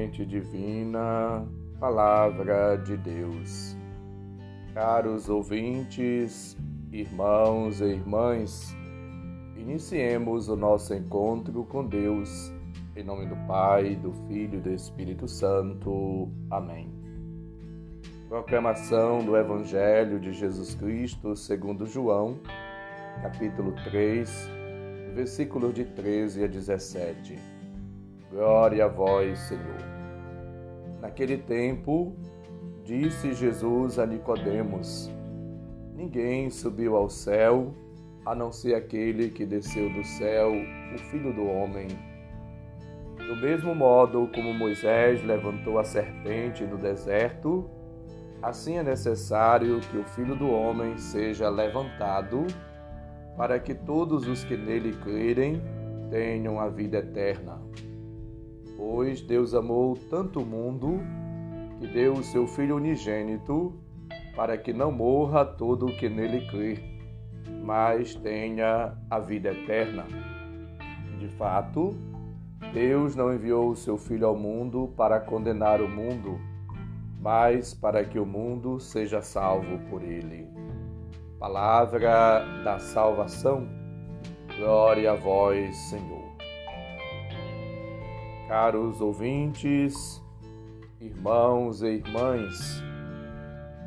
semente 0.00 0.24
divina, 0.24 1.46
Palavra 1.78 2.76
de 2.76 2.96
Deus. 2.96 3.76
Caros 4.72 5.28
ouvintes, 5.28 6.56
irmãos 6.90 7.80
e 7.80 7.84
irmãs, 7.84 8.74
iniciemos 9.56 10.48
o 10.48 10.56
nosso 10.56 10.94
encontro 10.94 11.64
com 11.64 11.84
Deus, 11.84 12.50
em 12.96 13.04
nome 13.04 13.26
do 13.26 13.36
Pai, 13.46 13.94
do 13.96 14.12
Filho 14.26 14.58
e 14.58 14.60
do 14.62 14.70
Espírito 14.70 15.28
Santo. 15.28 16.30
Amém. 16.50 16.88
Proclamação 18.28 19.24
do 19.24 19.36
Evangelho 19.36 20.18
de 20.18 20.32
Jesus 20.32 20.74
Cristo 20.74 21.36
segundo 21.36 21.84
João, 21.84 22.38
capítulo 23.22 23.74
3, 23.84 24.48
versículos 25.14 25.74
de 25.74 25.84
13 25.84 26.44
a 26.44 26.46
17. 26.46 27.38
Glória 28.30 28.84
a 28.84 28.88
vós, 28.88 29.38
Senhor. 29.40 29.99
Naquele 31.00 31.38
tempo, 31.38 32.14
disse 32.84 33.32
Jesus 33.32 33.98
a 33.98 34.06
Nicodemos: 34.06 35.10
Ninguém 35.94 36.50
subiu 36.50 36.96
ao 36.96 37.08
céu, 37.08 37.74
a 38.26 38.34
não 38.34 38.52
ser 38.52 38.74
aquele 38.74 39.30
que 39.30 39.46
desceu 39.46 39.92
do 39.92 40.04
céu, 40.04 40.52
o 40.52 40.98
Filho 41.10 41.32
do 41.32 41.44
homem. 41.46 41.88
Do 43.16 43.36
mesmo 43.36 43.74
modo 43.74 44.28
como 44.34 44.52
Moisés 44.52 45.22
levantou 45.24 45.78
a 45.78 45.84
serpente 45.84 46.64
no 46.64 46.76
deserto, 46.76 47.70
assim 48.42 48.76
é 48.76 48.82
necessário 48.82 49.80
que 49.80 49.96
o 49.96 50.04
Filho 50.04 50.34
do 50.34 50.50
homem 50.50 50.98
seja 50.98 51.48
levantado, 51.48 52.46
para 53.36 53.58
que 53.58 53.74
todos 53.74 54.26
os 54.26 54.44
que 54.44 54.56
nele 54.56 54.92
crerem 54.96 55.62
tenham 56.10 56.58
a 56.58 56.68
vida 56.68 56.98
eterna. 56.98 57.60
Pois 58.80 59.20
Deus 59.20 59.52
amou 59.52 59.94
tanto 60.08 60.40
o 60.40 60.46
mundo 60.46 61.00
que 61.78 61.86
deu 61.86 62.14
o 62.14 62.22
seu 62.22 62.46
Filho 62.46 62.76
unigênito 62.76 63.74
para 64.34 64.56
que 64.56 64.72
não 64.72 64.90
morra 64.90 65.44
todo 65.44 65.84
o 65.84 65.94
que 65.98 66.08
nele 66.08 66.46
crê, 66.48 66.82
mas 67.62 68.14
tenha 68.14 68.96
a 69.10 69.18
vida 69.18 69.50
eterna. 69.50 70.06
De 71.18 71.28
fato, 71.28 71.94
Deus 72.72 73.14
não 73.14 73.34
enviou 73.34 73.68
o 73.68 73.76
seu 73.76 73.98
Filho 73.98 74.26
ao 74.26 74.34
mundo 74.34 74.90
para 74.96 75.20
condenar 75.20 75.82
o 75.82 75.88
mundo, 75.88 76.40
mas 77.20 77.74
para 77.74 78.02
que 78.02 78.18
o 78.18 78.24
mundo 78.24 78.80
seja 78.80 79.20
salvo 79.20 79.78
por 79.90 80.02
ele. 80.02 80.48
Palavra 81.38 82.40
da 82.64 82.78
salvação. 82.78 83.68
Glória 84.56 85.12
a 85.12 85.16
vós, 85.16 85.76
Senhor. 85.90 86.29
Caros 88.50 89.00
ouvintes, 89.00 90.20
irmãos 91.00 91.82
e 91.82 91.86
irmãs, 91.86 92.82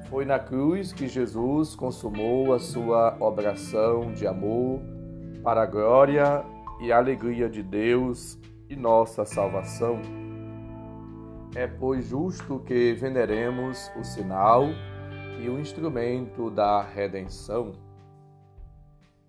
foi 0.09 0.23
na 0.23 0.39
cruz 0.39 0.93
que 0.93 1.05
Jesus 1.05 1.75
consumou 1.75 2.53
a 2.53 2.59
sua 2.59 3.17
obração 3.19 4.13
de 4.13 4.25
amor 4.25 4.79
para 5.43 5.63
a 5.63 5.65
glória 5.65 6.45
e 6.79 6.93
alegria 6.93 7.49
de 7.49 7.61
Deus 7.61 8.39
e 8.69 8.75
nossa 8.77 9.25
salvação. 9.25 9.99
É, 11.53 11.67
pois, 11.67 12.07
justo 12.07 12.59
que 12.59 12.93
veneremos 12.93 13.91
o 13.99 14.03
sinal 14.05 14.63
e 15.41 15.49
o 15.49 15.59
instrumento 15.59 16.49
da 16.49 16.81
redenção. 16.81 17.73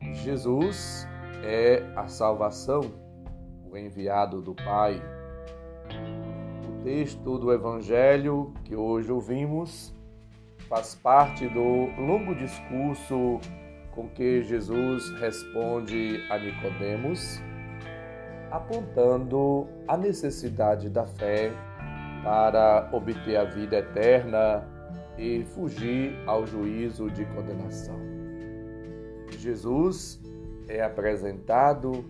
Jesus 0.00 1.08
é 1.42 1.82
a 1.96 2.06
salvação, 2.06 2.82
o 3.68 3.76
enviado 3.76 4.40
do 4.40 4.54
Pai 4.54 5.02
texto 6.84 7.38
do 7.38 7.50
Evangelho 7.50 8.52
que 8.62 8.76
hoje 8.76 9.10
ouvimos 9.10 9.94
faz 10.68 10.94
parte 10.94 11.48
do 11.48 11.86
longo 11.98 12.34
discurso 12.34 13.40
com 13.92 14.06
que 14.10 14.42
Jesus 14.42 15.08
responde 15.18 16.22
a 16.30 16.36
Nicodemos, 16.36 17.40
apontando 18.50 19.66
a 19.88 19.96
necessidade 19.96 20.90
da 20.90 21.06
fé 21.06 21.52
para 22.22 22.90
obter 22.92 23.38
a 23.38 23.44
vida 23.44 23.78
eterna 23.78 24.68
e 25.16 25.42
fugir 25.54 26.14
ao 26.26 26.46
juízo 26.46 27.10
de 27.10 27.24
condenação. 27.26 27.98
Jesus 29.38 30.20
é 30.68 30.82
apresentado 30.82 32.04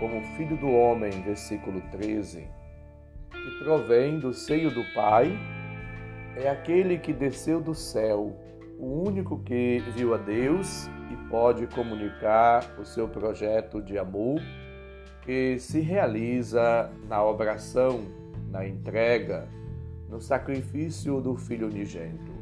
como 0.00 0.20
Filho 0.36 0.56
do 0.56 0.68
Homem, 0.68 1.10
versículo 1.22 1.80
13 1.92 2.55
que 3.30 3.64
provém 3.64 4.18
do 4.18 4.32
seio 4.32 4.70
do 4.72 4.84
Pai, 4.94 5.38
é 6.36 6.48
aquele 6.48 6.98
que 6.98 7.12
desceu 7.12 7.60
do 7.60 7.74
céu, 7.74 8.36
o 8.78 9.02
único 9.08 9.38
que 9.38 9.82
viu 9.94 10.14
a 10.14 10.18
Deus 10.18 10.86
e 11.10 11.16
pode 11.30 11.66
comunicar 11.68 12.62
o 12.78 12.84
seu 12.84 13.08
projeto 13.08 13.80
de 13.82 13.98
amor, 13.98 14.40
que 15.22 15.58
se 15.58 15.80
realiza 15.80 16.90
na 17.08 17.24
obração, 17.24 18.04
na 18.50 18.66
entrega, 18.66 19.48
no 20.08 20.20
sacrifício 20.20 21.20
do 21.20 21.36
Filho 21.36 21.66
unigênito. 21.66 22.32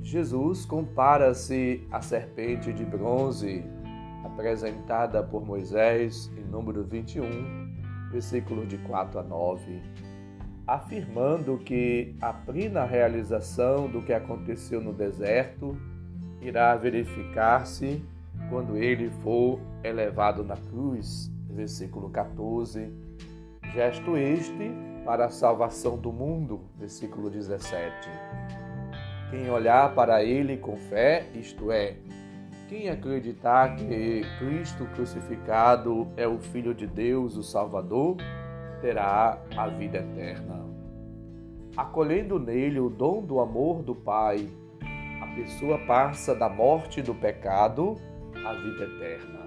Jesus 0.00 0.64
compara-se 0.64 1.86
à 1.90 2.00
serpente 2.00 2.72
de 2.72 2.84
bronze 2.84 3.64
apresentada 4.24 5.22
por 5.22 5.44
Moisés 5.44 6.30
em 6.36 6.44
número 6.44 6.84
21 6.84 7.63
versículos 8.14 8.68
de 8.68 8.78
4 8.78 9.18
a 9.18 9.22
9, 9.24 9.82
afirmando 10.64 11.58
que 11.58 12.14
a 12.20 12.32
plena 12.32 12.84
realização 12.84 13.88
do 13.88 14.02
que 14.02 14.12
aconteceu 14.12 14.80
no 14.80 14.92
deserto 14.92 15.76
irá 16.40 16.76
verificar-se 16.76 18.02
quando 18.48 18.76
ele 18.76 19.10
for 19.10 19.58
elevado 19.82 20.44
na 20.44 20.56
cruz, 20.56 21.28
versículo 21.50 22.08
14. 22.08 22.88
Gesto 23.72 24.16
este 24.16 24.70
para 25.04 25.26
a 25.26 25.30
salvação 25.30 25.98
do 25.98 26.12
mundo, 26.12 26.60
versículo 26.78 27.28
17. 27.28 28.08
Quem 29.30 29.50
olhar 29.50 29.92
para 29.92 30.22
ele 30.22 30.56
com 30.56 30.76
fé, 30.76 31.26
isto 31.34 31.72
é, 31.72 31.96
quem 32.74 32.88
acreditar 32.88 33.76
que 33.76 34.22
Cristo 34.40 34.84
crucificado 34.96 36.08
é 36.16 36.26
o 36.26 36.40
Filho 36.40 36.74
de 36.74 36.88
Deus, 36.88 37.36
o 37.36 37.42
Salvador, 37.42 38.16
terá 38.80 39.40
a 39.56 39.68
vida 39.68 39.98
eterna. 39.98 40.64
Acolhendo 41.76 42.36
nele 42.36 42.80
o 42.80 42.90
dom 42.90 43.22
do 43.22 43.38
amor 43.38 43.80
do 43.84 43.94
Pai, 43.94 44.48
a 45.22 45.26
pessoa 45.36 45.78
passa 45.86 46.34
da 46.34 46.48
morte 46.48 47.00
do 47.00 47.14
pecado 47.14 47.94
à 48.44 48.52
vida 48.54 48.84
eterna. 48.84 49.46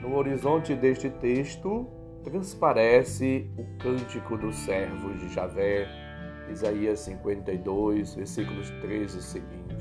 No 0.00 0.14
horizonte 0.14 0.76
deste 0.76 1.10
texto, 1.10 1.88
transparece 2.22 3.50
o 3.58 3.64
cântico 3.78 4.36
dos 4.36 4.54
servos 4.58 5.18
de 5.18 5.28
Javé, 5.34 5.88
Isaías 6.48 7.00
52, 7.00 8.14
versículos 8.14 8.70
13 8.80 9.18
e 9.18 9.22
seguintes 9.22 9.73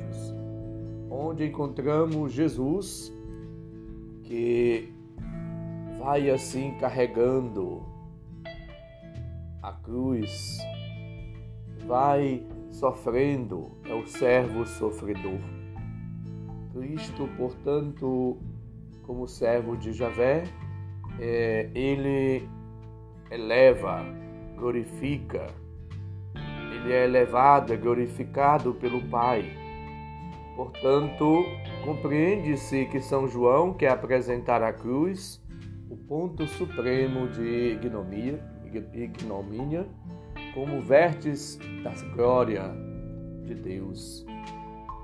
onde 1.13 1.45
encontramos 1.45 2.33
Jesus 2.33 3.13
que 4.23 4.91
vai 5.99 6.31
assim 6.31 6.75
carregando 6.79 7.85
a 9.61 9.71
cruz, 9.71 10.57
vai 11.85 12.43
sofrendo, 12.71 13.71
é 13.85 13.93
o 13.93 14.07
servo 14.07 14.65
sofredor. 14.65 15.39
Cristo, 16.73 17.29
portanto, 17.37 18.37
como 19.03 19.27
servo 19.27 19.77
de 19.77 19.93
Javé, 19.93 20.43
é, 21.19 21.69
ele 21.75 22.49
eleva, 23.29 24.03
glorifica, 24.57 25.45
ele 26.73 26.91
é 26.91 27.05
elevado, 27.05 27.71
é 27.71 27.77
glorificado 27.77 28.73
pelo 28.73 28.99
Pai 29.09 29.62
Portanto, 30.55 31.43
compreende-se 31.83 32.85
que 32.85 33.01
São 33.01 33.27
João 33.27 33.73
quer 33.73 33.91
apresentar 33.91 34.61
a 34.61 34.71
cruz 34.71 35.43
o 35.89 35.97
ponto 35.97 36.45
supremo 36.47 37.27
de 37.27 37.73
ignomia, 37.73 38.39
ignomínia 38.93 39.87
como 40.53 40.81
vértice 40.81 41.59
da 41.83 41.91
glória 42.15 42.71
de 43.43 43.55
Deus. 43.55 44.25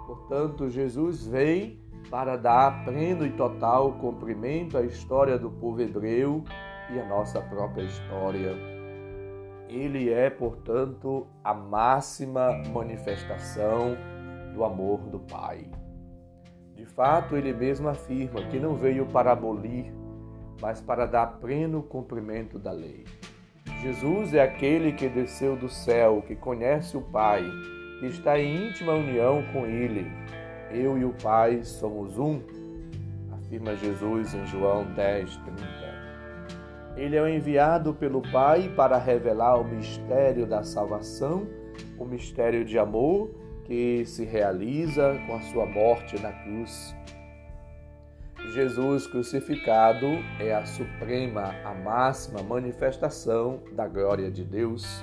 Portanto, 0.06 0.70
Jesus 0.70 1.26
vem 1.26 1.80
para 2.10 2.36
dar 2.38 2.84
pleno 2.86 3.26
e 3.26 3.32
total 3.32 3.94
cumprimento 3.94 4.78
à 4.78 4.84
história 4.84 5.38
do 5.38 5.50
povo 5.50 5.82
hebreu 5.82 6.44
e 6.92 7.00
à 7.00 7.06
nossa 7.06 7.42
própria 7.42 7.84
história. 7.84 8.56
Ele 9.68 10.12
é, 10.12 10.30
portanto, 10.30 11.28
a 11.44 11.54
máxima 11.54 12.52
manifestação 12.74 13.96
do 14.54 14.64
amor 14.64 15.00
do 15.10 15.20
Pai. 15.20 15.70
De 16.76 16.86
fato, 16.86 17.36
ele 17.36 17.54
mesmo 17.54 17.90
afirma 17.90 18.42
que 18.44 18.60
não 18.60 18.76
veio 18.76 19.06
para 19.06 19.34
abolir, 19.34 19.94
mas 20.62 20.82
para 20.82 21.06
dar 21.06 21.40
pleno 21.40 21.84
cumprimento 21.84 22.58
da 22.58 22.72
lei. 22.72 23.06
Jesus 23.82 24.34
é 24.34 24.42
aquele 24.42 24.92
que 24.94 25.08
desceu 25.08 25.56
do 25.56 25.70
céu, 25.70 26.24
que 26.26 26.36
conhece 26.36 26.98
o 26.98 27.02
Pai, 27.02 27.44
que 28.00 28.08
está 28.08 28.40
em 28.40 28.68
íntima 28.68 28.94
união 28.94 29.44
com 29.54 29.66
Ele. 29.66 30.10
Eu 30.72 30.98
e 30.98 31.06
o 31.06 31.14
Pai 31.22 31.64
somos 31.64 32.18
um, 32.18 32.42
afirma 33.32 33.76
Jesus 33.76 34.34
em 34.34 34.46
João 34.46 34.86
10, 34.94 35.36
30. 35.38 35.64
Ele 36.96 37.16
é 37.16 37.22
o 37.22 37.28
enviado 37.28 37.94
pelo 37.94 38.22
Pai 38.22 38.72
para 38.76 38.98
revelar 38.98 39.60
o 39.60 39.64
mistério 39.64 40.46
da 40.46 40.64
salvação, 40.64 41.48
o 41.98 42.06
mistério 42.06 42.66
de 42.66 42.78
amor 42.78 43.30
que 43.70 44.04
se 44.04 44.26
realiza 44.26 45.16
com 45.28 45.36
a 45.36 45.42
sua 45.42 45.64
morte 45.64 46.20
na 46.20 46.32
cruz. 46.32 46.96
Jesus 48.52 49.06
crucificado 49.06 50.08
é 50.40 50.56
a 50.56 50.66
suprema, 50.66 51.54
a 51.64 51.76
máxima 51.76 52.42
manifestação 52.42 53.62
da 53.74 53.88
glória 53.88 54.32
de 54.32 54.44
Deus. 54.44 55.00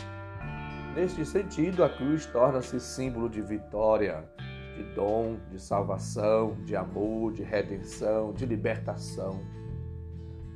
Neste 0.96 1.24
sentido, 1.24 1.84
a 1.84 1.88
cruz 1.88 2.26
torna-se 2.26 2.80
símbolo 2.80 3.28
de 3.28 3.40
vitória, 3.40 4.28
de 4.74 4.82
dom, 4.96 5.36
de 5.48 5.62
salvação, 5.62 6.56
de 6.64 6.74
amor, 6.74 7.34
de 7.34 7.44
redenção, 7.44 8.32
de 8.32 8.44
libertação. 8.44 9.38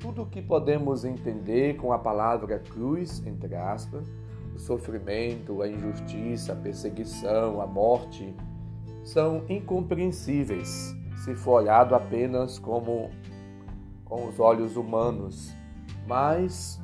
Tudo 0.01 0.23
o 0.23 0.27
que 0.27 0.43
podemos 0.43 1.05
entender 1.05 1.77
com 1.77 1.93
a 1.93 1.99
palavra 1.99 2.59
cruz, 2.59 3.25
entre 3.25 3.55
aspas, 3.55 4.05
sofrimento, 4.61 5.63
a 5.63 5.69
injustiça, 5.69 6.53
a 6.53 6.57
perseguição, 6.57 7.61
a 7.61 7.67
morte, 7.67 8.35
são 9.03 9.45
incompreensíveis 9.49 10.95
se 11.25 11.35
for 11.35 11.63
olhado 11.63 11.95
apenas 11.95 12.59
como 12.59 13.11
com 14.05 14.27
os 14.27 14.41
olhos 14.41 14.77
humanos, 14.77 15.55
mas 16.07 16.81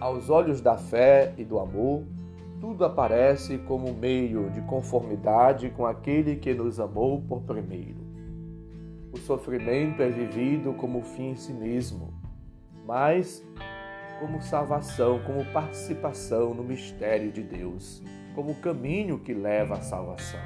aos 0.00 0.30
olhos 0.30 0.60
da 0.60 0.76
fé 0.76 1.32
e 1.36 1.44
do 1.44 1.58
amor, 1.58 2.04
tudo 2.60 2.84
aparece 2.84 3.58
como 3.58 3.92
meio 3.94 4.50
de 4.50 4.60
conformidade 4.62 5.70
com 5.70 5.86
aquele 5.86 6.36
que 6.36 6.54
nos 6.54 6.78
amou 6.78 7.22
por 7.22 7.42
primeiro. 7.42 8.06
O 9.12 9.16
sofrimento 9.16 10.02
é 10.02 10.08
vivido 10.08 10.74
como 10.74 11.02
fim 11.02 11.30
em 11.30 11.36
si 11.36 11.52
mesmo, 11.52 12.12
mas 12.86 13.44
como 14.18 14.42
salvação, 14.42 15.20
como 15.20 15.44
participação 15.46 16.54
no 16.54 16.62
mistério 16.62 17.30
de 17.30 17.42
Deus, 17.42 18.02
como 18.34 18.54
caminho 18.56 19.18
que 19.18 19.32
leva 19.32 19.74
à 19.74 19.80
salvação. 19.80 20.40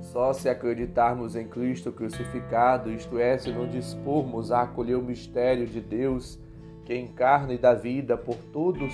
Só 0.00 0.32
se 0.32 0.48
acreditarmos 0.48 1.34
em 1.34 1.48
Cristo 1.48 1.90
crucificado, 1.90 2.92
isto 2.92 3.18
é, 3.18 3.36
se 3.38 3.50
nos 3.50 3.70
dispormos 3.70 4.52
a 4.52 4.62
acolher 4.62 4.96
o 4.96 5.02
mistério 5.02 5.66
de 5.66 5.80
Deus 5.80 6.38
que 6.84 6.96
encarna 6.96 7.52
e 7.52 7.58
dá 7.58 7.74
vida 7.74 8.16
por 8.16 8.36
todos, 8.52 8.92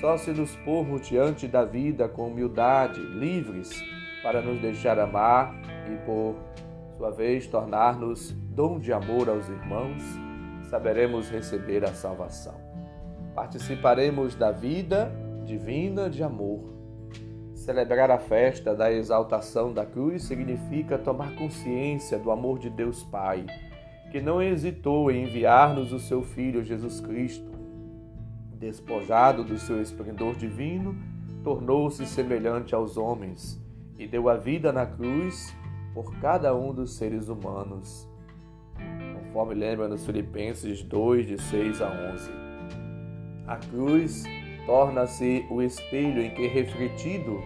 só 0.00 0.16
se 0.16 0.32
nos 0.32 0.54
pormos 0.56 1.06
diante 1.06 1.46
da 1.46 1.64
vida 1.64 2.08
com 2.08 2.26
humildade, 2.26 3.00
livres, 3.00 3.70
para 4.22 4.42
nos 4.42 4.60
deixar 4.60 4.98
amar 4.98 5.54
e, 5.88 5.96
por 6.04 6.34
sua 6.96 7.10
vez, 7.10 7.46
tornar-nos 7.46 8.32
dom 8.32 8.80
de 8.80 8.92
amor 8.92 9.28
aos 9.28 9.48
irmãos, 9.48 10.02
saberemos 10.74 11.30
receber 11.30 11.84
a 11.84 11.94
salvação. 11.94 12.54
Participaremos 13.32 14.34
da 14.34 14.50
vida 14.50 15.10
divina 15.44 16.10
de 16.10 16.22
amor 16.22 16.74
Celebrar 17.64 18.10
a 18.10 18.18
festa 18.18 18.74
da 18.74 18.92
exaltação 18.92 19.72
da 19.72 19.86
cruz 19.86 20.24
significa 20.24 20.98
tomar 20.98 21.34
consciência 21.34 22.18
do 22.18 22.30
amor 22.30 22.58
de 22.58 22.68
Deus 22.68 23.02
Pai, 23.04 23.46
que 24.12 24.20
não 24.20 24.42
hesitou 24.42 25.10
em 25.10 25.24
enviar-nos 25.24 25.90
o 25.90 25.98
seu 25.98 26.22
Filho 26.22 26.62
Jesus 26.62 27.00
Cristo. 27.00 27.50
Despojado 28.52 29.42
do 29.42 29.56
seu 29.56 29.80
esplendor 29.80 30.34
divino, 30.36 30.94
tornou-se 31.42 32.04
semelhante 32.04 32.74
aos 32.74 32.98
homens 32.98 33.58
e 33.98 34.06
deu 34.06 34.28
a 34.28 34.36
vida 34.36 34.70
na 34.70 34.84
cruz 34.84 35.56
por 35.94 36.18
cada 36.18 36.54
um 36.54 36.74
dos 36.74 36.96
seres 36.96 37.30
humanos. 37.30 38.06
Conforme 39.34 39.54
lembra 39.56 39.88
nos 39.88 40.06
Filipenses 40.06 40.84
2, 40.84 41.26
de 41.26 41.42
6 41.42 41.82
a 41.82 41.88
11. 41.88 42.30
A 43.48 43.56
cruz 43.56 44.22
torna-se 44.64 45.44
o 45.50 45.60
espelho 45.60 46.22
em 46.22 46.30
que, 46.30 46.46
refletido 46.46 47.40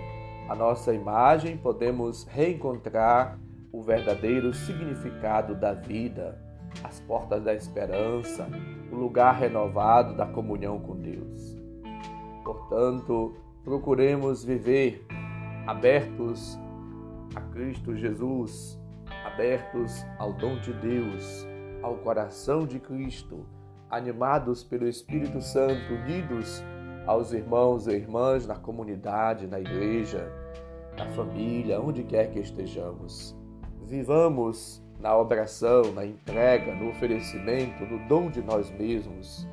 a 0.50 0.54
nossa 0.54 0.92
imagem, 0.92 1.56
podemos 1.56 2.24
reencontrar 2.24 3.38
o 3.72 3.82
verdadeiro 3.82 4.52
significado 4.52 5.54
da 5.54 5.72
vida, 5.72 6.38
as 6.84 7.00
portas 7.00 7.42
da 7.42 7.54
esperança, 7.54 8.46
o 8.92 8.94
lugar 8.94 9.36
renovado 9.36 10.14
da 10.14 10.26
comunhão 10.26 10.78
com 10.80 10.94
Deus. 10.94 11.56
Portanto, 12.44 13.34
procuremos 13.64 14.44
viver 14.44 15.06
abertos 15.66 16.58
a 17.34 17.40
Cristo 17.40 17.96
Jesus, 17.96 18.78
abertos 19.24 20.04
ao 20.18 20.34
dom 20.34 20.58
de 20.60 20.74
Deus, 20.74 21.48
ao 21.82 21.96
coração 21.96 22.66
de 22.66 22.78
Cristo, 22.78 23.46
animados 23.90 24.62
pelo 24.62 24.86
Espírito 24.86 25.40
Santo, 25.40 25.94
unidos 25.94 26.62
aos 27.06 27.32
irmãos 27.32 27.86
e 27.86 27.92
irmãs 27.92 28.46
na 28.46 28.56
comunidade, 28.56 29.46
na 29.46 29.58
igreja, 29.58 30.30
na 30.96 31.06
família, 31.10 31.80
onde 31.80 32.02
quer 32.02 32.30
que 32.30 32.38
estejamos. 32.38 33.36
Vivamos 33.86 34.82
na 35.00 35.16
oração, 35.16 35.92
na 35.94 36.04
entrega, 36.04 36.74
no 36.74 36.90
oferecimento, 36.90 37.84
no 37.84 38.06
dom 38.08 38.30
de 38.30 38.42
nós 38.42 38.70
mesmos. 38.70 39.48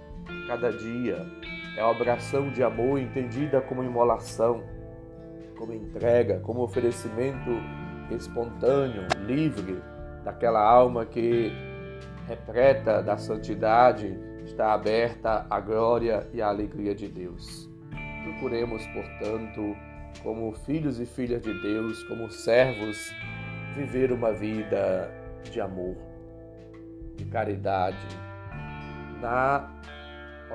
Cada 0.48 0.72
dia 0.72 1.26
é 1.78 1.82
a 1.82 1.90
oração 1.90 2.50
de 2.50 2.64
amor 2.64 3.00
entendida 3.00 3.62
como 3.62 3.84
imolação, 3.84 4.64
como 5.58 5.72
entrega, 5.72 6.40
como 6.42 6.62
oferecimento 6.62 7.52
espontâneo, 8.12 9.08
livre 9.26 9.82
daquela 10.24 10.62
alma 10.62 11.06
que 11.06 11.52
repleta 12.28 13.02
da 13.02 13.18
santidade 13.18 14.18
está 14.44 14.74
aberta 14.74 15.46
à 15.50 15.60
glória 15.60 16.28
e 16.34 16.42
à 16.42 16.48
alegria 16.48 16.94
de 16.94 17.08
Deus. 17.08 17.70
Procuremos, 18.24 18.86
portanto, 18.88 19.76
como 20.24 20.52
filhos 20.54 21.00
e 21.00 21.06
filhas 21.06 21.42
de 21.42 21.54
Deus, 21.62 22.04
como 22.04 22.30
servos, 22.32 22.98
viver 23.76 24.12
uma 24.12 24.32
vida 24.32 25.12
de 25.52 25.62
amor, 25.62 25.96
de 27.16 27.26
caridade, 27.26 28.08
na 29.22 29.72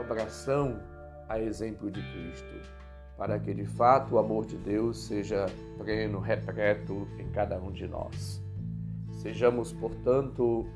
oração 0.09 0.81
a 1.29 1.39
exemplo 1.39 1.91
de 1.91 2.01
Cristo, 2.13 2.71
para 3.17 3.39
que 3.39 3.55
de 3.55 3.67
fato 3.67 4.15
o 4.15 4.19
amor 4.19 4.47
de 4.47 4.57
Deus 4.57 5.07
seja 5.07 5.47
pleno, 5.79 6.19
repleto 6.19 7.07
em 7.19 7.29
cada 7.31 7.61
um 7.61 7.71
de 7.71 7.87
nós. 7.87 8.43
Sejamos, 9.13 9.73
portanto, 9.73 10.67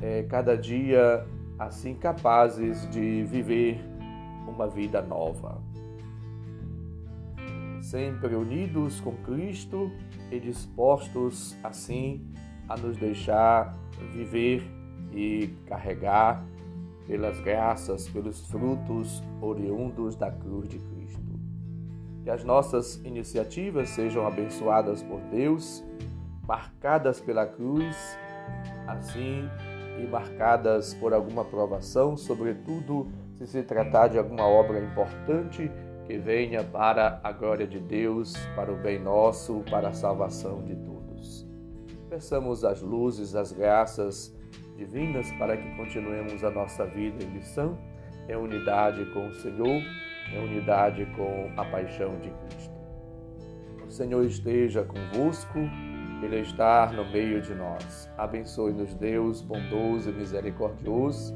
é, 0.00 0.22
cada 0.24 0.56
dia 0.56 1.26
assim 1.58 1.94
capazes 1.94 2.88
de 2.90 3.24
viver 3.24 3.80
uma 4.46 4.68
vida 4.68 5.00
nova. 5.02 5.60
Sempre 7.80 8.34
unidos 8.34 9.00
com 9.00 9.12
Cristo 9.18 9.90
e 10.30 10.40
dispostos 10.40 11.56
assim 11.62 12.26
a 12.68 12.76
nos 12.76 12.96
deixar 12.96 13.76
viver 14.12 14.62
e 15.12 15.48
carregar 15.66 16.44
pelas 17.06 17.38
graças, 17.40 18.08
pelos 18.08 18.44
frutos 18.46 19.22
oriundos 19.40 20.16
da 20.16 20.30
cruz 20.30 20.68
de 20.68 20.78
Cristo. 20.78 21.40
Que 22.24 22.30
as 22.30 22.42
nossas 22.42 22.96
iniciativas 23.04 23.90
sejam 23.90 24.26
abençoadas 24.26 25.02
por 25.04 25.20
Deus, 25.30 25.84
marcadas 26.46 27.20
pela 27.20 27.46
cruz, 27.46 28.18
assim 28.88 29.48
e 29.98 30.06
marcadas 30.06 30.94
por 30.94 31.12
alguma 31.12 31.44
provação, 31.44 32.16
sobretudo 32.16 33.08
se 33.38 33.46
se 33.46 33.62
tratar 33.62 34.08
de 34.08 34.18
alguma 34.18 34.46
obra 34.46 34.78
importante 34.80 35.70
que 36.06 36.18
venha 36.18 36.62
para 36.62 37.20
a 37.22 37.32
glória 37.32 37.66
de 37.66 37.78
Deus, 37.80 38.34
para 38.54 38.72
o 38.72 38.76
bem 38.76 38.98
nosso, 38.98 39.62
para 39.70 39.88
a 39.88 39.92
salvação 39.92 40.62
de 40.62 40.76
todos. 40.76 41.46
Peçamos 42.08 42.64
as 42.64 42.80
luzes, 42.80 43.34
as 43.34 43.52
graças 43.52 44.34
divinas 44.76 45.30
para 45.32 45.56
que 45.56 45.76
continuemos 45.76 46.44
a 46.44 46.50
nossa 46.50 46.86
vida 46.86 47.24
em 47.24 47.28
missão, 47.28 47.76
em 48.28 48.36
unidade 48.36 49.04
com 49.06 49.26
o 49.26 49.34
Senhor, 49.34 49.82
em 50.32 50.44
unidade 50.44 51.06
com 51.16 51.50
a 51.56 51.64
paixão 51.64 52.18
de 52.20 52.30
Cristo. 52.30 52.76
O 53.86 53.90
Senhor 53.90 54.24
esteja 54.24 54.84
convosco 54.84 55.58
ele 56.22 56.40
está 56.40 56.90
no 56.92 57.04
meio 57.10 57.40
de 57.40 57.54
nós. 57.54 58.10
Abençoe-nos, 58.16 58.94
Deus, 58.94 59.42
bondoso 59.42 60.10
e 60.10 60.12
misericordioso, 60.12 61.34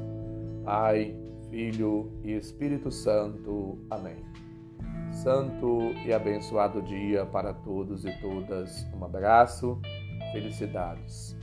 Pai, 0.63 1.15
Filho 1.49 2.11
e 2.23 2.31
Espírito 2.31 2.89
Santo. 2.89 3.77
Amém. 3.89 4.23
Santo 5.11 5.91
e 6.05 6.13
abençoado 6.13 6.81
dia 6.81 7.25
para 7.25 7.53
todos 7.53 8.05
e 8.05 8.11
todas. 8.21 8.87
Um 8.95 9.03
abraço, 9.03 9.79
felicidades. 10.31 11.37